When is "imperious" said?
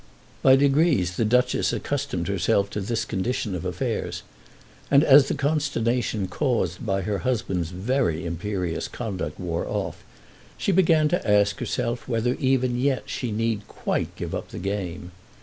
8.25-8.87